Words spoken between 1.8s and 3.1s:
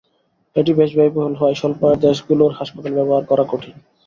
আয়ের দেশগুলোর হাসপাতালে